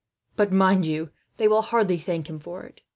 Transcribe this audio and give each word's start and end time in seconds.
"But 0.35 0.51
mind 0.51 0.87
you, 0.87 1.11
they 1.37 1.47
will 1.47 1.61
hardly 1.61 1.99
thank 1.99 2.27
him 2.27 2.39
for 2.39 2.63
it. 2.63 2.81